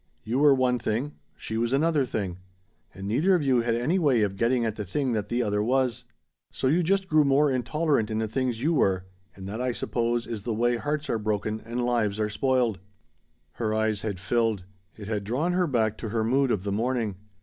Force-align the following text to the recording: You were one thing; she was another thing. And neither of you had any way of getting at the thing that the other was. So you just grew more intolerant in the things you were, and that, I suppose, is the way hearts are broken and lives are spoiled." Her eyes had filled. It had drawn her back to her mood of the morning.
You 0.23 0.39
were 0.39 0.55
one 0.55 0.79
thing; 0.79 1.13
she 1.37 1.59
was 1.59 1.73
another 1.73 2.05
thing. 2.07 2.39
And 2.91 3.07
neither 3.07 3.35
of 3.35 3.43
you 3.43 3.61
had 3.61 3.75
any 3.75 3.99
way 3.99 4.23
of 4.23 4.35
getting 4.35 4.65
at 4.65 4.75
the 4.75 4.83
thing 4.83 5.11
that 5.11 5.29
the 5.29 5.43
other 5.43 5.61
was. 5.61 6.05
So 6.51 6.65
you 6.65 6.81
just 6.81 7.07
grew 7.07 7.23
more 7.23 7.51
intolerant 7.51 8.09
in 8.09 8.17
the 8.17 8.27
things 8.27 8.63
you 8.63 8.73
were, 8.73 9.05
and 9.35 9.47
that, 9.47 9.61
I 9.61 9.71
suppose, 9.73 10.25
is 10.25 10.41
the 10.41 10.55
way 10.55 10.77
hearts 10.77 11.07
are 11.07 11.19
broken 11.19 11.61
and 11.63 11.85
lives 11.85 12.19
are 12.19 12.29
spoiled." 12.29 12.79
Her 13.51 13.75
eyes 13.75 14.01
had 14.01 14.19
filled. 14.19 14.63
It 14.97 15.07
had 15.07 15.23
drawn 15.23 15.53
her 15.53 15.67
back 15.67 15.99
to 15.99 16.09
her 16.09 16.23
mood 16.23 16.49
of 16.49 16.63
the 16.63 16.71
morning. 16.71 17.17